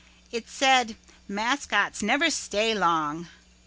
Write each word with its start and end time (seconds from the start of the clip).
It 0.31 0.49
said, 0.49 0.97
'Mascots 1.29 2.01
never 2.01 2.31
stay 2.31 2.73
long.'" 2.73 3.27